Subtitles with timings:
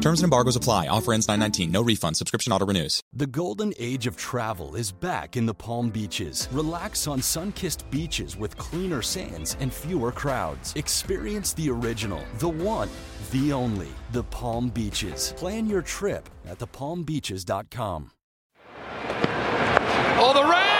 [0.00, 0.88] Terms and embargoes apply.
[0.88, 1.70] Offer ends 919.
[1.70, 2.16] No refund.
[2.16, 3.02] Subscription auto renews.
[3.12, 6.48] The golden age of travel is back in the Palm Beaches.
[6.52, 10.72] Relax on sun-kissed beaches with cleaner sands and fewer crowds.
[10.76, 12.88] Experience the original, the one,
[13.30, 15.34] the only, the Palm Beaches.
[15.36, 18.10] Plan your trip at thepalmbeaches.com.
[20.22, 20.79] Oh, the ramp!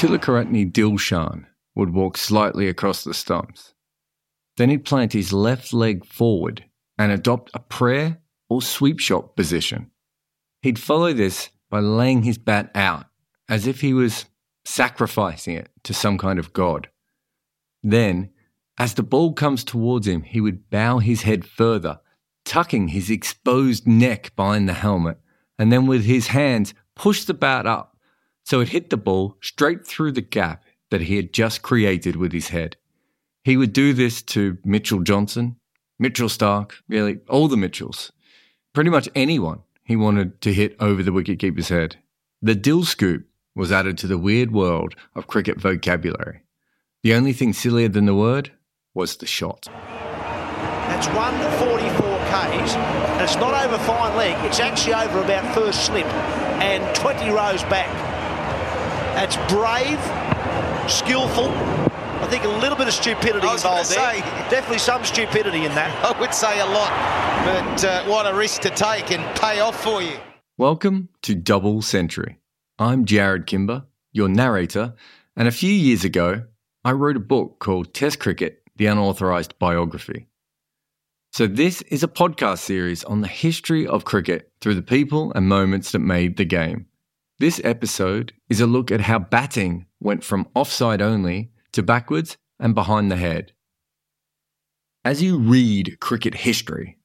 [0.00, 3.74] Tillakaratne Dilshan would walk slightly across the stumps.
[4.56, 6.64] Then he'd plant his left leg forward
[6.96, 9.90] and adopt a prayer or sweep shot position.
[10.62, 13.08] He'd follow this by laying his bat out
[13.46, 14.24] as if he was
[14.64, 16.88] sacrificing it to some kind of god.
[17.82, 18.30] Then,
[18.78, 22.00] as the ball comes towards him, he would bow his head further,
[22.46, 25.18] tucking his exposed neck behind the helmet,
[25.58, 27.90] and then with his hands push the bat up
[28.50, 32.32] so it hit the ball straight through the gap that he had just created with
[32.32, 32.76] his head.
[33.44, 35.54] He would do this to Mitchell Johnson,
[36.00, 38.10] Mitchell Starc, really all the Mitchells,
[38.74, 41.98] pretty much anyone he wanted to hit over the wicketkeeper's head.
[42.42, 46.40] The dill scoop was added to the weird world of cricket vocabulary.
[47.04, 48.50] The only thing sillier than the word
[48.94, 49.68] was the shot.
[49.68, 52.74] That's 144 Ks,
[53.22, 56.06] it's not over fine leg, it's actually over about first slip
[56.60, 58.09] and 20 rows back.
[59.20, 60.00] That's brave,
[60.90, 61.50] skillful.
[61.50, 64.14] I think a little bit of stupidity I was involved there.
[64.14, 64.20] say.
[64.48, 65.94] Definitely some stupidity in that.
[66.02, 66.88] I would say a lot,
[67.44, 70.16] but uh, what a risk to take and pay off for you.
[70.56, 72.38] Welcome to Double Century.
[72.78, 74.94] I'm Jarrod Kimber, your narrator,
[75.36, 76.44] and a few years ago,
[76.82, 80.28] I wrote a book called Test Cricket The Unauthorized Biography.
[81.34, 85.46] So, this is a podcast series on the history of cricket through the people and
[85.46, 86.86] moments that made the game.
[87.40, 92.74] This episode is a look at how batting went from offside only to backwards and
[92.74, 93.52] behind the head.
[95.06, 96.98] As you read cricket history,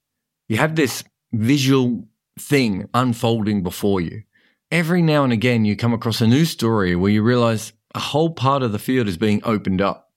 [0.49, 4.23] you have this visual thing unfolding before you.
[4.71, 8.31] Every now and again, you come across a new story where you realize a whole
[8.31, 10.11] part of the field is being opened up.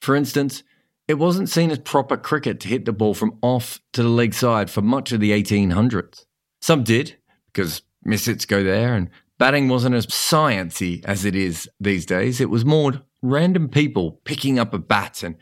[0.00, 0.64] For instance,
[1.06, 4.34] it wasn't seen as proper cricket to hit the ball from off to the leg
[4.34, 6.24] side for much of the 1800s.
[6.60, 9.08] Some did, because misfits go there, and
[9.42, 12.40] batting wasn't as sciency as it is these days.
[12.40, 15.34] It was more random people picking up a bat and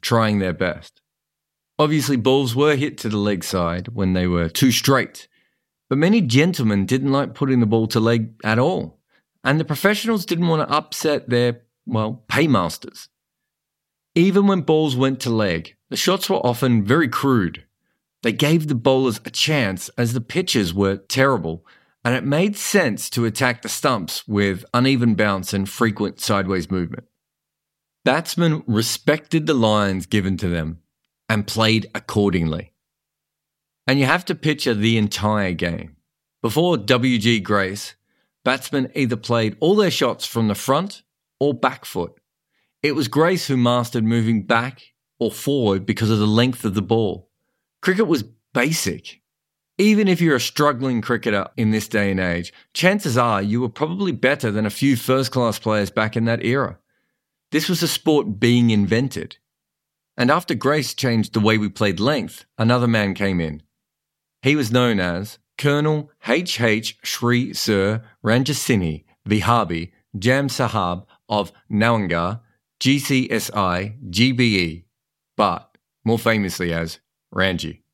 [0.00, 1.02] trying their best.
[1.76, 5.26] Obviously, balls were hit to the leg side when they were too straight,
[5.88, 9.00] but many gentlemen didn't like putting the ball to leg at all,
[9.42, 13.08] and the professionals didn't want to upset their, well, paymasters.
[14.14, 17.64] Even when balls went to leg, the shots were often very crude.
[18.22, 21.66] They gave the bowlers a chance as the pitches were terrible,
[22.08, 27.04] and it made sense to attack the stumps with uneven bounce and frequent sideways movement.
[28.02, 30.78] Batsmen respected the lines given to them
[31.28, 32.72] and played accordingly.
[33.86, 35.96] And you have to picture the entire game.
[36.40, 37.40] Before W.G.
[37.40, 37.94] Grace,
[38.42, 41.02] batsmen either played all their shots from the front
[41.38, 42.18] or back foot.
[42.82, 46.80] It was Grace who mastered moving back or forward because of the length of the
[46.80, 47.28] ball.
[47.82, 49.17] Cricket was basic.
[49.80, 53.68] Even if you're a struggling cricketer in this day and age, chances are you were
[53.68, 56.78] probably better than a few first class players back in that era.
[57.52, 59.36] This was a sport being invented.
[60.16, 63.62] And after Grace changed the way we played length, another man came in.
[64.42, 66.60] He was known as Colonel H.
[66.60, 66.98] H.
[67.04, 72.40] Shri Sir Ranjitsinhji Vibhaji Jam Sahab of Nawanagar,
[72.80, 74.84] GCSI GBE,
[75.36, 76.98] but more famously as
[77.30, 77.84] Ranji.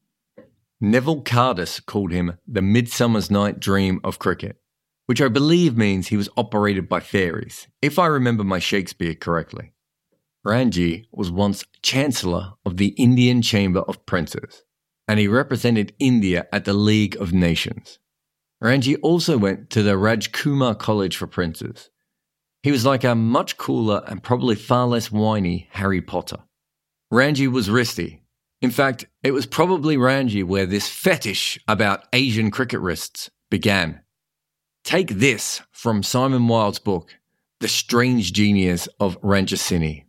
[0.90, 4.60] Neville Cardus called him the Midsummer's Night Dream of cricket,
[5.06, 9.72] which I believe means he was operated by fairies, if I remember my Shakespeare correctly.
[10.44, 14.62] Ranji was once Chancellor of the Indian Chamber of Princes,
[15.08, 17.98] and he represented India at the League of Nations.
[18.60, 21.90] Ranji also went to the Rajkumar College for Princes.
[22.62, 26.38] He was like a much cooler and probably far less whiny Harry Potter.
[27.10, 28.20] Ranji was wristy.
[28.64, 34.00] In fact, it was probably Ranji where this fetish about Asian cricket wrists began.
[34.84, 37.14] Take this from Simon Wilde's book,
[37.60, 40.04] The Strange Genius of Ranjitsinhji.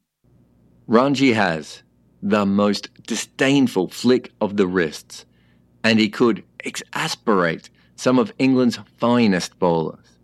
[0.87, 1.83] Ranji has
[2.23, 5.25] the most disdainful flick of the wrists,
[5.83, 10.17] and he could exasperate some of England's finest bowlers.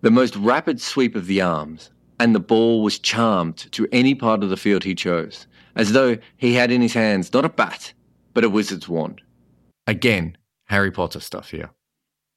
[0.00, 4.42] The most rapid sweep of the arms, and the ball was charmed to any part
[4.42, 7.92] of the field he chose, as though he had in his hands not a bat,
[8.32, 9.20] but a wizard's wand.
[9.86, 10.36] Again,
[10.66, 11.70] Harry Potter stuff here.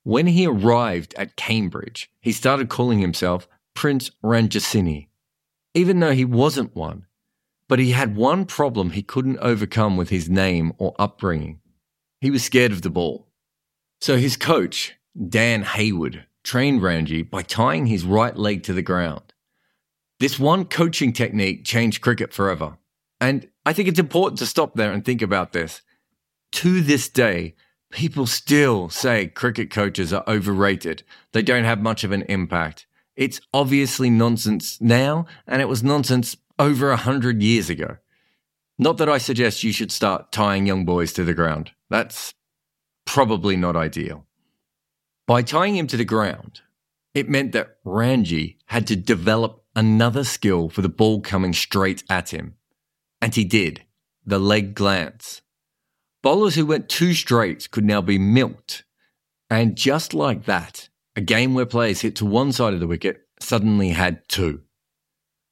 [0.04, 5.08] When he arrived at Cambridge, he started calling himself Prince Ranjitsinhji,
[5.74, 7.06] even though he wasn't one.
[7.68, 11.60] But he had one problem he couldn't overcome with his name or upbringing.
[12.22, 13.28] He was scared of the ball.
[14.00, 14.96] So his coach,
[15.28, 19.34] Dan Hayward, trained Ranji by tying his right leg to the ground.
[20.20, 22.78] This one coaching technique changed cricket forever.
[23.20, 25.82] And I think it's important to stop there and think about this.
[26.54, 27.56] To this day,
[27.92, 31.04] people still say cricket coaches are overrated.
[31.34, 32.86] They don't have much of an impact.
[33.16, 37.98] It's obviously nonsense now, and it was nonsense over a hundred years ago.
[38.78, 41.72] Not that I suggest you should start tying young boys to the ground.
[41.90, 42.36] That's
[43.06, 44.26] probably not ideal.
[45.26, 46.62] By tying him to the ground,
[47.16, 52.30] it meant that Ranji had to develop another skill for the ball coming straight at
[52.30, 52.57] him.
[53.22, 53.84] And he did
[54.26, 55.42] the leg glance.
[56.22, 58.84] Bowlers who went too straight could now be milked.
[59.50, 63.22] And just like that, a game where players hit to one side of the wicket
[63.40, 64.62] suddenly had two.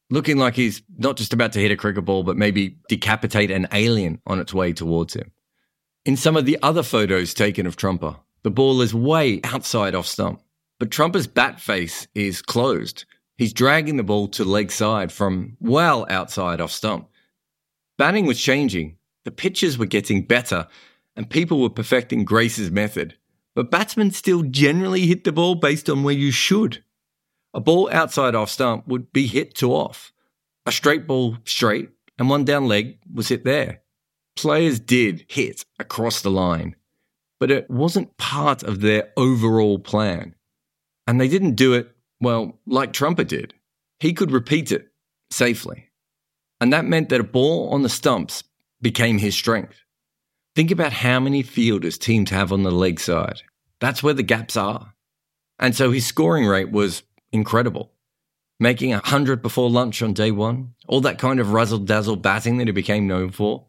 [0.10, 3.68] looking like he's not just about to hit a cricket ball, but maybe decapitate an
[3.74, 5.32] alien on its way towards him.
[6.06, 10.08] In some of the other photos taken of Trumper, the ball is way outside off
[10.08, 10.42] stump,
[10.80, 13.06] but Trumper's bat face is closed.
[13.38, 17.10] He's dragging the ball to leg side from well outside off stump.
[17.98, 20.68] Batting was changing, the pitches were getting better,
[21.16, 23.16] and people were perfecting Grace's method.
[23.56, 26.84] But batsmen still generally hit the ball based on where you should.
[27.54, 30.14] A ball outside off stump would be hit to off.
[30.66, 33.82] A straight ball straight, and one down leg was hit there.
[34.36, 36.76] Players did hit across the line,
[37.40, 40.36] but it wasn't part of their overall plan.
[41.06, 43.54] And they didn't do it, well, like Trumper did.
[44.00, 44.88] He could repeat it
[45.32, 45.90] safely.
[46.60, 48.44] And that meant that a ball on the stumps
[48.82, 49.78] became his strength.
[50.56, 53.42] Think about how many fielders teams have on the leg side.
[53.80, 54.94] That's where the gaps are.
[55.60, 57.92] And so his scoring rate was incredible.
[58.60, 62.68] Making 100 before lunch on day one, all that kind of razzle dazzle batting that
[62.68, 63.68] he became known for.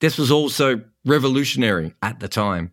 [0.00, 2.72] This was also revolutionary at the time.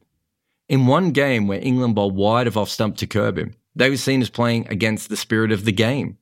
[0.68, 3.98] In one game where England bowled wide of off stump to curb him, they were
[3.98, 6.18] seen as playing against the spirit of the game.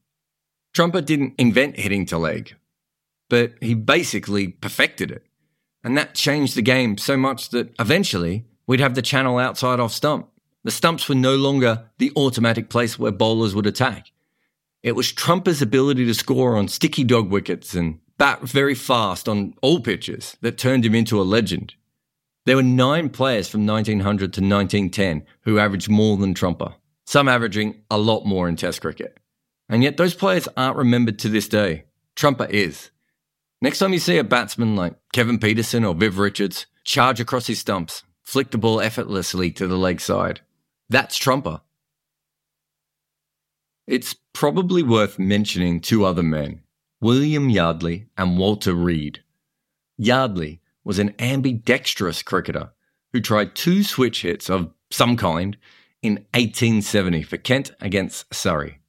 [0.74, 2.56] Trumper didn't invent hitting to leg,
[3.30, 5.26] but he basically perfected it.
[5.84, 9.94] And that changed the game so much that eventually we'd have the channel outside off
[9.94, 10.30] stump.
[10.64, 14.12] The stumps were no longer the automatic place where bowlers would attack.
[14.82, 19.54] It was Trumper's ability to score on sticky dog wickets and bat very fast on
[19.62, 21.76] all pitches that turned him into a legend.
[22.46, 27.84] There were nine players from 1900 to 1910 who averaged more than Trumper, some averaging
[27.90, 29.18] a lot more in Test cricket.
[29.70, 31.86] And yet those players aren't remembered to this day.
[32.16, 32.92] Trumper is.
[33.62, 37.60] Next time you see a batsman like Kevin Pietersen or Viv Richards charge across his
[37.60, 40.42] stumps, flick the ball effortlessly to the leg side,
[40.90, 41.62] that's Trumper.
[43.88, 46.62] It's probably worth mentioning two other men,
[47.02, 49.24] William Yardley and Walter Read.
[49.98, 52.72] Yardley was an ambidextrous cricketer
[53.12, 55.58] who tried two switch hits of some kind
[56.02, 58.80] in 1870 for Kent against Surrey.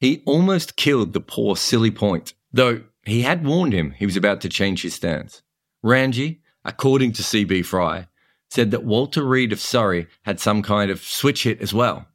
[0.00, 4.40] He almost killed the poor silly point, though he had warned him he was about
[4.42, 5.42] to change his stance.
[5.82, 8.08] Ranji, according to CB Fry,
[8.50, 12.06] said that Walter Read of Surrey had some kind of switch hit as well.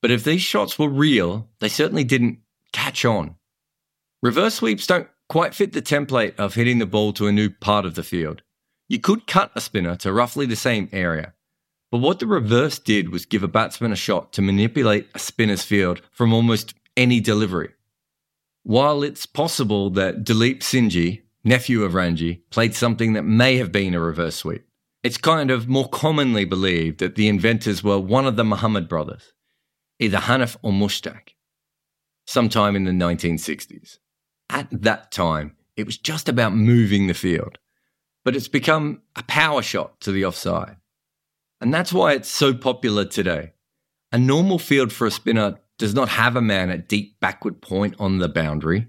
[0.00, 2.38] But if these shots were real, they certainly didn't
[2.72, 3.36] catch on.
[4.22, 7.84] Reverse sweeps don't quite fit the template of hitting the ball to a new part
[7.84, 8.42] of the field.
[8.88, 11.34] You could cut a spinner to roughly the same area,
[11.90, 15.62] but what the reverse did was give a batsman a shot to manipulate a spinner's
[15.62, 17.70] field from almost any delivery.
[18.64, 24.00] While it's possible that Duleepsinhji, nephew of Ranji, played something that may have been a
[24.00, 24.66] reverse sweep,
[25.02, 29.32] it's kind of more commonly believed that the inventors were one of the Muhammad brothers,
[29.98, 31.34] either Hanif or Mushtaq,
[32.26, 33.98] sometime in the 1960s.
[34.54, 37.58] At that time, it was just about moving the field,
[38.24, 40.76] but it's become a power shot to the offside.
[41.60, 43.54] And that's why it's so popular today.
[44.12, 47.96] A normal field for a spinner does not have a man at deep backward point
[47.98, 48.86] on the boundary.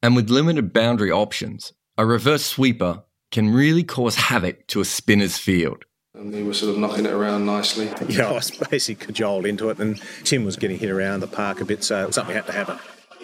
[0.00, 3.02] And with limited boundary options, a reverse sweeper
[3.32, 5.86] can really cause havoc to a spinner's field.
[6.14, 7.90] And they were sort of knocking it around nicely.
[8.08, 11.60] Yeah, I was basically cajoled into it, and Tim was getting hit around the park
[11.60, 12.78] a bit, so something had to happen.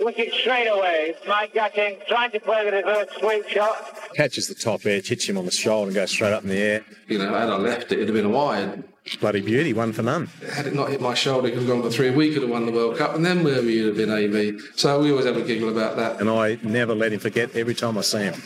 [0.07, 1.17] Wicket straight away.
[1.27, 4.15] Mike Gatting trying to play the reverse sweep shot.
[4.15, 6.59] Catches the top edge, hits him on the shoulder, and goes straight up in the
[6.59, 6.85] air.
[7.09, 8.85] You know, had I left it, it'd have been a wide.
[9.19, 10.29] Bloody beauty, one for none.
[10.53, 12.11] Had it not hit my shoulder, it could have gone for three.
[12.11, 14.61] We could have won the World Cup, and then where we would have been, AV.
[14.77, 16.21] So we always have a giggle about that.
[16.21, 18.41] And I never let him forget every time I see him.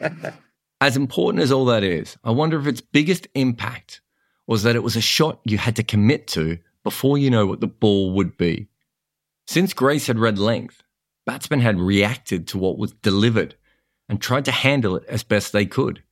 [0.80, 4.00] as important as all that is, I wonder if its biggest impact
[4.48, 7.60] was that it was a shot you had to commit to before you know what
[7.60, 8.66] the ball would be.
[9.50, 10.84] Since Grace had read length,
[11.26, 13.56] batsmen had reacted to what was delivered
[14.08, 16.04] and tried to handle it as best they could.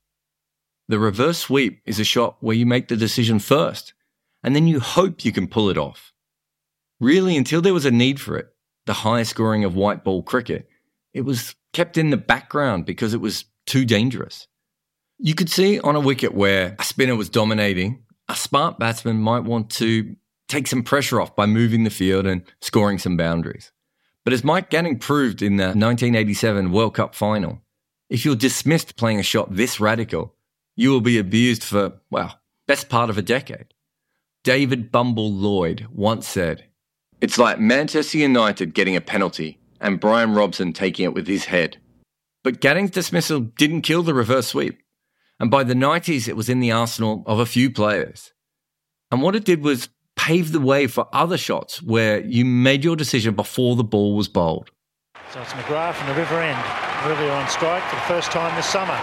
[0.89, 3.95] The reverse sweep is a shot where you make the decision first,
[4.43, 6.13] and then you hope you can pull it off.
[6.99, 8.49] Really, until there was a need for it,
[8.87, 10.69] the highest scoring of white ball cricket,
[11.15, 14.49] it was kept in the background because it was too dangerous.
[15.17, 19.45] You could see on a wicket where a spinner was dominating, a smart batsman might
[19.45, 20.17] want to
[20.49, 23.71] take some pressure off by moving the field and scoring some boundaries.
[24.25, 27.63] But as Mike Gatting proved in the 1987 World Cup final,
[28.11, 30.35] if you're dismissed playing a shot this radical,
[30.77, 33.75] you will be abused for, well, best part of a decade.
[34.45, 36.65] David Bumble Lloyd once said,
[37.21, 41.79] It's like Manchester United getting a penalty and Brian Robson taking it with his head.
[42.45, 44.81] But Gatting's dismissal didn't kill the reverse sweep.
[45.41, 48.33] And by the 90s, it was in the arsenal of a few players.
[49.11, 49.89] And what it did was
[50.19, 54.29] pave the way for other shots where you made your decision before the ball was
[54.29, 54.71] bowled.
[55.33, 56.59] So it's McGrath from the river end,
[57.07, 58.99] really on strike for the first time this summer.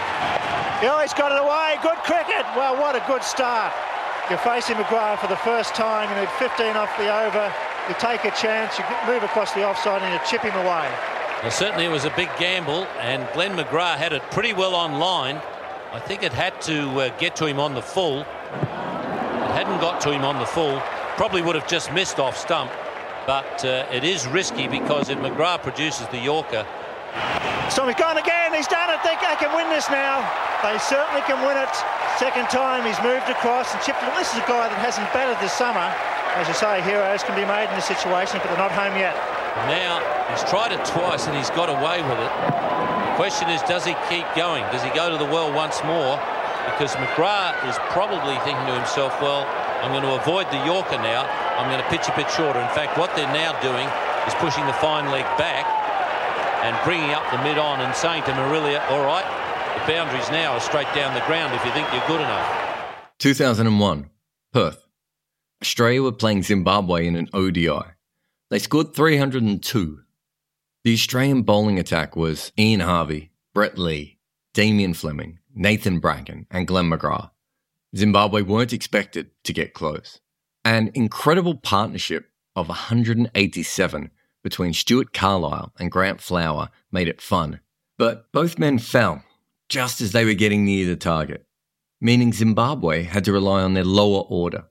[0.82, 1.78] Oh, he's got it away.
[1.82, 2.44] Good cricket.
[2.54, 3.72] Well, what a good start.
[4.28, 6.10] You're facing McGrath for the first time.
[6.10, 7.52] You need 15 off the over.
[7.88, 8.78] You take a chance.
[8.78, 10.92] You move across the offside and you chip him away.
[11.42, 14.98] Well, certainly it was a big gamble, and Glenn McGrath had it pretty well on
[14.98, 15.40] line.
[15.92, 18.20] I think it had to uh, get to him on the full.
[18.20, 20.82] It hadn't got to him on the full.
[21.16, 22.70] Probably would have just missed off stump.
[23.26, 26.64] But uh, it is risky because if McGrath produces the Yorker.
[27.74, 28.54] So he's gone again.
[28.54, 29.02] He's done it.
[29.02, 30.22] Think they can win this now.
[30.62, 31.74] They certainly can win it.
[32.22, 34.12] Second time he's moved across and chipped it.
[34.14, 35.84] This is a guy that hasn't batted this summer.
[36.38, 39.16] As you say, heroes can be made in this situation, but they're not home yet.
[39.66, 39.98] Now,
[40.30, 42.32] he's tried it twice and he's got away with it.
[42.46, 44.62] The question is, does he keep going?
[44.70, 46.20] Does he go to the well once more?
[46.70, 49.48] Because McGrath is probably thinking to himself, well,
[49.82, 51.26] I'm going to avoid the Yorker now.
[51.56, 52.60] I'm going to pitch a bit shorter.
[52.60, 53.86] In fact, what they're now doing
[54.26, 55.64] is pushing the fine leg back
[56.64, 59.24] and bringing up the mid-on and saying to Marillier, all right,
[59.78, 62.48] the boundaries now are straight down the ground if you think you're good enough.
[63.18, 64.10] 2001,
[64.52, 64.86] Perth.
[65.62, 67.94] Australia were playing Zimbabwe in an ODI.
[68.50, 70.00] They scored 302.
[70.84, 74.18] The Australian bowling attack was Ian Harvey, Brett Lee,
[74.54, 77.30] Damien Fleming, Nathan Bracken, and Glenn McGrath.
[77.96, 80.20] Zimbabwe weren't expected to get close.
[80.64, 84.10] An incredible partnership of 187
[84.42, 87.60] between Stuart Carlisle and Grant Flower made it fun.
[87.98, 89.22] But both men fell
[89.68, 91.46] just as they were getting near the target,
[92.00, 94.66] meaning Zimbabwe had to rely on their lower order.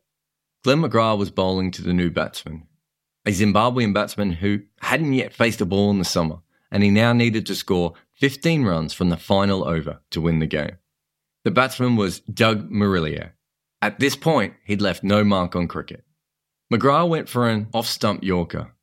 [0.63, 2.67] Glenn McGrath was bowling to the new batsman,
[3.25, 6.38] a Zimbabwean batsman who hadn't yet faced a ball in the summer,
[6.72, 10.48] and he now needed to score 15 runs from the final over to win the
[10.48, 10.77] game.
[11.46, 13.34] The batsman was Doug Marillier.
[13.80, 16.04] At this point, he'd left no mark on cricket.
[16.74, 18.74] McGrath went for an off stump Yorker.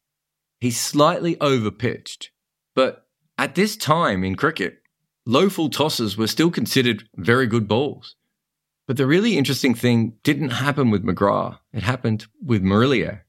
[0.61, 2.29] He slightly overpitched,
[2.77, 4.79] but at this time in cricket,
[5.27, 8.15] low full tosses were still considered very good balls.
[8.87, 13.23] But the really interesting thing didn't happen with McGrath, it happened with Marillier.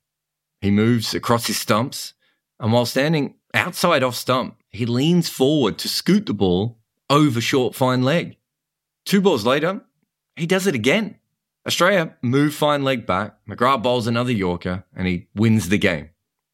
[0.61, 2.13] He moves across his stumps,
[2.59, 6.77] and while standing outside off stump, he leans forward to scoot the ball
[7.09, 8.37] over short fine leg.
[9.05, 9.81] Two balls later,
[10.35, 11.15] he does it again.
[11.65, 16.09] Australia move fine leg back, McGrath bowls another Yorker, and he wins the game.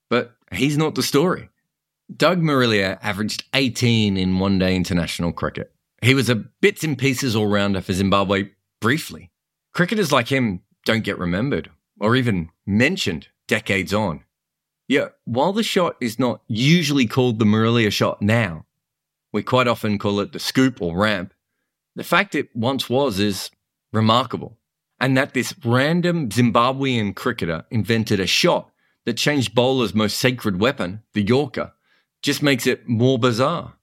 [0.09, 1.49] But he's not the story.
[2.15, 5.71] Doug Marillier averaged 18 in one day international cricket.
[6.01, 8.49] He was a bits and pieces all rounder for Zimbabwe
[8.81, 9.31] briefly.
[9.73, 14.23] Cricketers like him don't get remembered or even mentioned decades on.
[14.87, 18.65] Yet, while the shot is not usually called the Marillier shot now,
[19.31, 21.33] we quite often call it the scoop or ramp,
[21.99, 23.51] the fact it once was is
[23.91, 24.57] remarkable.
[25.01, 28.71] And that this random Zimbabwean cricketer invented a shot
[29.05, 31.73] that changed bowlers' most sacred weapon, the Yorker,
[32.21, 33.73] just makes it more bizarre.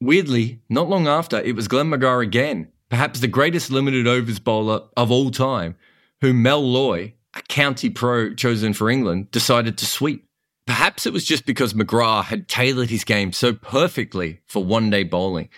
[0.00, 4.82] Weirdly, not long after, it was Glenn McGrath again, perhaps the greatest limited overs bowler
[4.96, 5.76] of all time,
[6.20, 10.26] who Mal Loye, a county pro chosen for England, decided to sweep.
[10.66, 15.04] Perhaps it was just because McGrath had tailored his game so perfectly for one day
[15.04, 15.48] bowling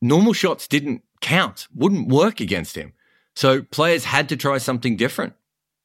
[0.00, 2.92] normal shots didn't count, wouldn't work against him.
[3.34, 5.34] So players had to try something different.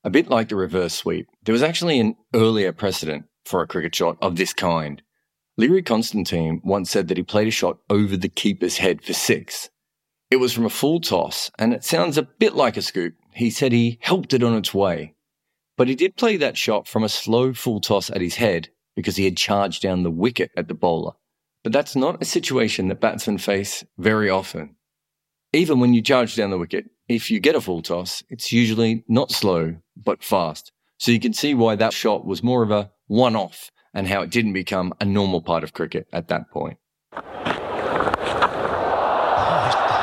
[0.03, 3.95] A bit like the reverse sweep, there was actually an earlier precedent for a cricket
[3.95, 5.01] shot of this kind.
[5.57, 9.69] Learie Constantine once said that he played a shot over the keeper's head for six.
[10.29, 13.15] It was from a full toss, and it sounds a bit like a scoop.
[13.33, 15.15] He said he helped it on its way.
[15.77, 19.17] But he did play that shot from a slow full toss at his head because
[19.17, 21.13] he had charged down the wicket at the bowler.
[21.65, 24.75] But that's not a situation that batsmen face very often.
[25.51, 29.03] Even when you charge down the wicket, if you get a full toss, it's usually
[29.07, 30.71] not slow, but fast.
[30.99, 34.21] So you can see why that shot was more of a one off and how
[34.21, 36.77] it didn't become a normal part of cricket at that point.
[37.13, 37.21] Oh,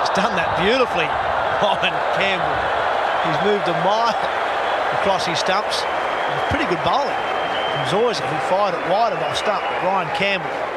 [0.00, 1.06] he's done that beautifully,
[1.62, 2.58] oh, Ryan Campbell.
[3.22, 4.18] He's moved a mile
[4.98, 5.84] across his stumps.
[6.50, 7.14] Pretty good bowling.
[7.86, 9.62] Was always he fired it wide of off stump.
[9.84, 10.71] Ryan Campbell,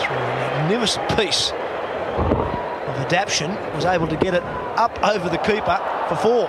[0.00, 4.42] through a magnificent piece of adaptation, was able to get it
[4.76, 6.48] up over the keeper for four.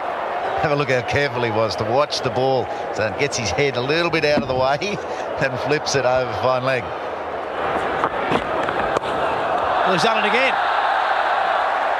[0.61, 3.49] Have a look how careful he was to watch the ball so it gets his
[3.49, 4.77] head a little bit out of the way
[5.41, 6.83] and flips it over fine leg.
[9.83, 10.53] Well, he's done it again.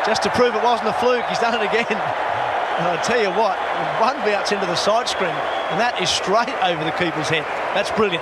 [0.06, 2.02] Just to prove it wasn't a fluke, he's done it again.
[2.76, 3.56] And I tell you what,
[4.04, 5.32] one bounce into the side screen,
[5.72, 7.48] and that is straight over the keeper's head.
[7.72, 8.20] That's brilliant.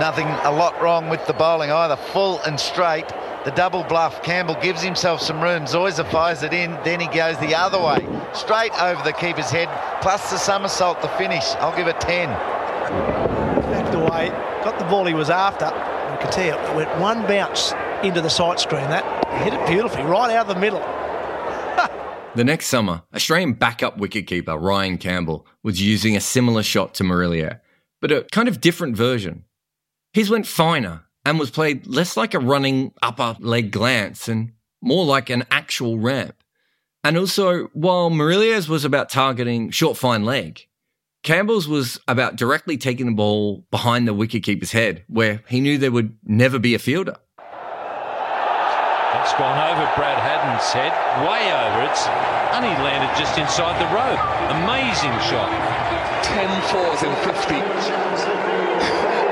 [0.00, 1.96] Nothing a lot wrong with the bowling either.
[1.96, 3.06] Full and straight.
[3.44, 4.22] The double bluff.
[4.22, 5.64] Campbell gives himself some room.
[5.64, 6.72] Zoysa fires it in.
[6.84, 8.06] Then he goes the other way.
[8.32, 9.68] Straight over the keeper's head.
[10.00, 11.44] Plus the somersault to finish.
[11.56, 12.28] I'll give it 10.
[12.28, 14.28] Backed away.
[14.64, 15.66] Got the ball he was after.
[15.66, 18.88] You can tell it went one bounce into the side screen.
[18.88, 19.04] That
[19.42, 20.80] hit it beautifully, right out of the middle.
[22.34, 27.60] The next summer, Australian backup wicketkeeper Ryan Campbell was using a similar shot to Marillier,
[28.00, 29.44] but a kind of different version.
[30.12, 35.04] His went finer and was played less like a running upper leg glance and more
[35.04, 36.34] like an actual ramp.
[37.02, 40.66] And also, while Marillier's was about targeting short fine leg,
[41.22, 45.90] Campbell's was about directly taking the ball behind the wicketkeeper's head, where he knew there
[45.90, 47.16] would never be a fielder.
[47.38, 51.90] That's gone over Brad Haddin's head, way over.
[51.90, 52.06] It's
[52.62, 54.22] he landed just inside the rope.
[54.62, 55.50] Amazing shot.
[56.22, 58.51] 10 fours in 50.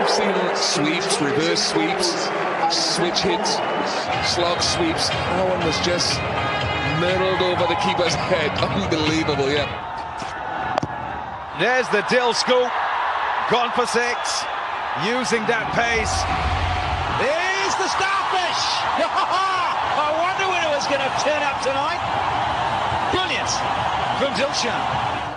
[0.01, 2.09] We've seen sweeps, reverse sweeps,
[2.73, 3.61] switch hits,
[4.25, 5.13] slog sweeps.
[5.13, 6.17] That one was just
[7.05, 8.49] middled over the keeper's head.
[8.65, 9.69] Unbelievable, yeah.
[11.61, 12.73] There's the Dill scoop.
[13.53, 14.41] Gone for six.
[15.05, 16.17] Using that pace.
[17.21, 18.63] There's the starfish.
[19.05, 22.01] I wonder when it was going to turn up tonight.
[23.13, 23.53] Brilliant
[24.17, 24.81] from Dilshan.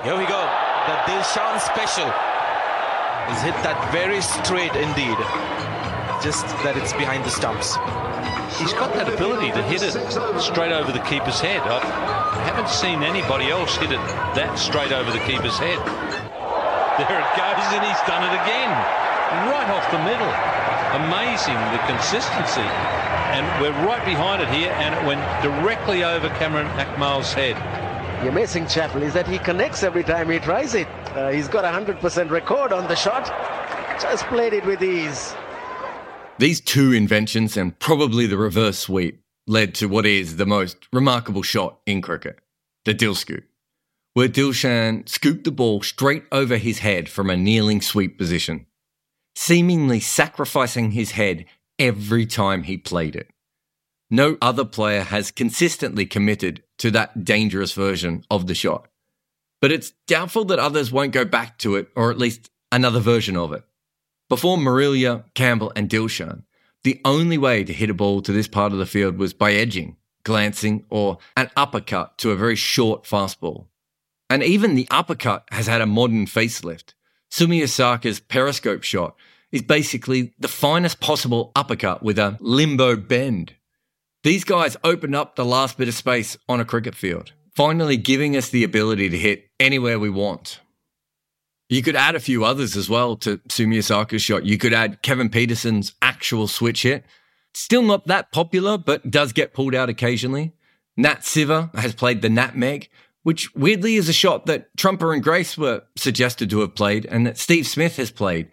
[0.08, 0.40] Here we go.
[0.88, 2.08] The Dilshan special.
[3.30, 5.18] He's hit that very straight indeed.
[6.24, 7.76] Just that it's behind the stumps.
[8.60, 9.96] He's got that ability to hit it
[10.40, 11.62] straight over the keeper's head.
[11.64, 14.04] I haven't seen anybody else hit it
[14.38, 15.80] that straight over the keeper's head.
[17.00, 18.72] There it goes, and he's done it again.
[19.50, 20.34] Right off the middle.
[20.94, 22.68] Amazing the consistency
[23.34, 27.58] and we're right behind it here, and it went directly over Kamran Akmal's head.
[28.24, 30.88] The amazing, Chapel is that he connects every time he tries it.
[31.14, 33.26] Uh, he's got a 100% record on the shot.
[34.02, 35.36] Just played it with ease.
[36.40, 41.44] These two inventions, and probably the reverse sweep, led to what is the most remarkable
[41.44, 42.40] shot in cricket
[42.86, 43.44] the Dill scoop,
[44.14, 48.68] where Dilshan scooped the ball straight over his head from a kneeling sweep position,
[49.36, 51.44] seemingly sacrificing his head
[51.78, 53.28] every time he played it.
[54.10, 58.90] No other player has consistently committed to that dangerous version of the shot.
[59.62, 63.38] But it's doubtful that others won't go back to it, or at least another version
[63.38, 63.64] of it.
[64.28, 66.44] Before Marillier, Campbell, and Dilshan,
[66.84, 69.54] the only way to hit a ball to this part of the field was by
[69.54, 73.68] edging, glancing, or an uppercut to a very short fastball.
[74.30, 76.96] And even the uppercut has had a modern facelift.
[77.32, 79.16] Sumi Osaka's periscope shot
[79.54, 83.54] is basically the finest possible uppercut with a limbo bend.
[84.24, 88.38] These guys opened up the last bit of space on a cricket field, finally giving
[88.38, 90.62] us the ability to hit anywhere we want.
[91.68, 94.46] You could add a few others as well to Sumi Osaka's shot.
[94.46, 97.04] You could add Kevin Pietersen's actual switch hit.
[97.54, 100.54] Still not that popular, but does get pulled out occasionally.
[100.96, 102.90] Nat Sciver has played the Nutmeg,
[103.24, 107.28] which weirdly is a shot that Trumper and Grace were suggested to have played and
[107.28, 108.50] that Steve Smith has played.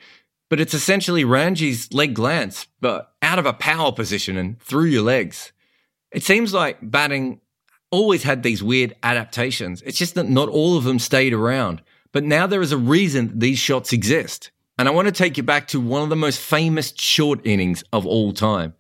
[0.49, 5.03] But it's essentially Ranji's leg glance, but out of a power position and through your
[5.03, 5.53] legs.
[6.13, 7.41] It seems like batting
[7.91, 9.83] always had these weird adaptations.
[9.83, 11.83] It's just that not all of them stayed around.
[12.13, 14.51] But now there is a reason these shots exist.
[14.79, 17.85] And I want to take you back to one of the most famous short innings
[17.93, 18.75] of all time.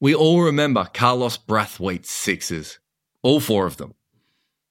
[0.00, 2.78] We all remember Carlos Brathwaite's sixes,
[3.22, 3.94] all four of them.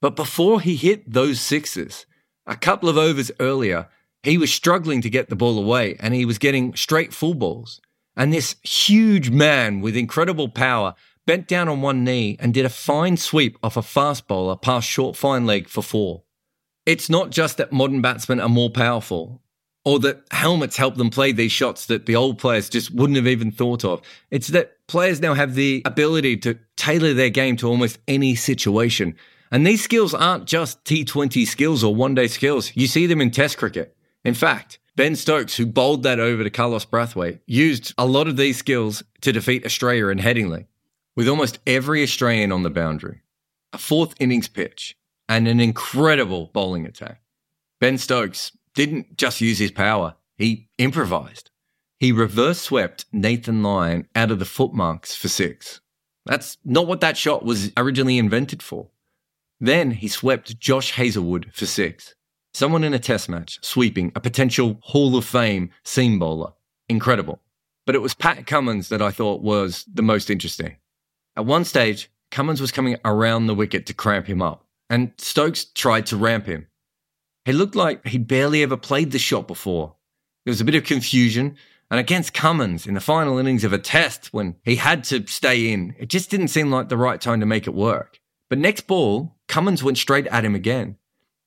[0.02, 2.06] But before he hit those sixes,
[2.46, 3.88] a couple of overs earlier,
[4.22, 7.82] he was struggling to get the ball away and he was getting straight full balls.
[8.16, 12.70] And this huge man with incredible power bent down on one knee and did a
[12.70, 16.24] fine sweep off a fast bowler past short fine leg for four.
[16.86, 19.42] It's not just that modern batsmen are more powerful
[19.86, 23.28] or that helmets help them play these shots that the old players just wouldn't have
[23.28, 24.02] even thought of.
[24.32, 29.16] It's that players now have the ability to tailor their game to almost any situation.
[29.52, 32.72] And these skills aren't just T20 skills or one day skills.
[32.76, 33.96] You see them in Test cricket.
[34.24, 38.38] In fact, Ben Stokes, who bowled that over to Carlos Brathwaite, used a lot of
[38.38, 40.66] these skills to defeat Australia in Headingley
[41.16, 43.22] with almost every Australian on the boundary,
[43.72, 44.96] a fourth innings pitch,
[45.30, 47.22] and an incredible bowling attack.
[47.80, 51.50] Ben Stokes didn't just use his power, he improvised.
[52.00, 55.80] He reverse swept Nathan Lyon out of the footmarks for six.
[56.26, 58.90] That's not what that shot was originally invented for.
[59.60, 62.16] Then he swept Josh Hazlewood for six.
[62.54, 66.54] Someone in a test match sweeping a potential Hall of Fame seam bowler.
[66.90, 67.42] Incredible.
[67.86, 70.76] But it was Pat Cummins that I thought was the most interesting.
[71.36, 75.66] At one stage, Cummins was coming around the wicket to cramp him up, and Stokes
[75.66, 76.68] tried to ramp him.
[77.46, 79.96] He looked like he'd barely ever played the shot before.
[80.46, 81.58] There was a bit of confusion,
[81.90, 85.72] and against Cummins in the final innings of a test when he had to stay
[85.72, 88.20] in, it just didn't seem like the right time to make it work.
[88.50, 90.98] But next ball, Cummins went straight at him again.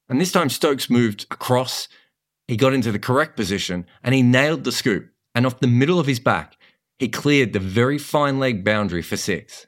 [0.09, 1.88] And this time Stokes moved across,
[2.49, 5.11] he got into the correct position, and he nailed the scoop.
[5.35, 6.57] And off the middle of his back,
[6.99, 9.66] he cleared the very fine leg boundary for six.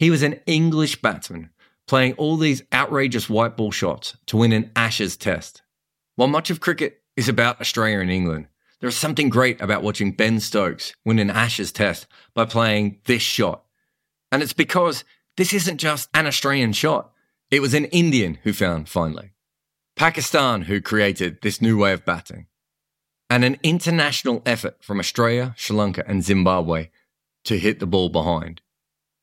[0.00, 1.50] He was an English batsman
[1.86, 5.60] playing all these outrageous white ball shots to win an Ashes test.
[6.16, 8.46] While much of cricket is about Australia and England,
[8.80, 13.20] there is something great about watching Ben Stokes win an Ashes test by playing this
[13.20, 13.64] shot.
[14.32, 15.04] And it's because
[15.36, 17.12] this isn't just an Australian shot.
[17.50, 19.32] It was an Indian who found finally,
[19.96, 22.46] Pakistan who created this new way of batting,
[23.28, 26.88] and an international effort from Australia, Sri Lanka, and Zimbabwe
[27.44, 28.62] to hit the ball behind.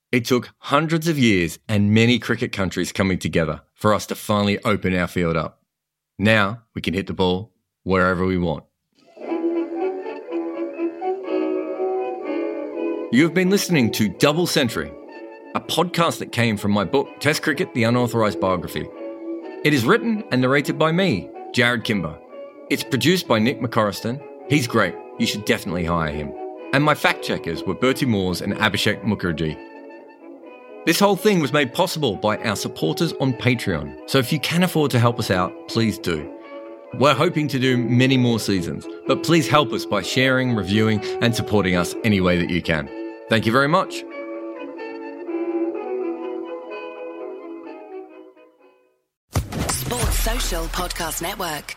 [0.10, 4.58] It took hundreds of years and many cricket countries coming together for us to finally
[4.64, 5.62] open our field up.
[6.18, 7.52] Now we can hit the ball
[7.84, 8.64] wherever we want.
[13.12, 14.92] You have been listening to Double Century,
[15.56, 18.88] a podcast that came from my book, Test Cricket The Unauthorized Biography.
[19.66, 22.18] It is written and narrated by me, Jarrod Kimber.
[22.70, 24.22] It's produced by Nick McCorriston.
[24.50, 24.96] He's great.
[25.20, 26.32] You should definitely hire him.
[26.72, 29.58] And my fact checkers were Bertie Moores and Abhishek Mukerjee.
[30.88, 34.10] This whole thing was made possible by our supporters on Patreon.
[34.10, 36.34] So if you can afford to help us out, please do.
[36.94, 41.36] We're hoping to do many more seasons, but please help us by sharing, reviewing, and
[41.36, 42.88] supporting us any way that you can.
[43.28, 44.06] Thank you very much.
[49.34, 51.76] Sports Social Podcast Network.